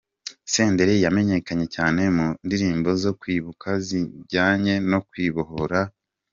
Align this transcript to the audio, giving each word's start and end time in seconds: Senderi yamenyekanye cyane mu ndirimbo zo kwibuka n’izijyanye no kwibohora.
Senderi 0.53 0.95
yamenyekanye 1.05 1.65
cyane 1.75 2.01
mu 2.15 2.27
ndirimbo 2.45 2.89
zo 3.03 3.11
kwibuka 3.19 3.67
n’izijyanye 3.75 4.73
no 4.91 4.99
kwibohora. 5.07 5.79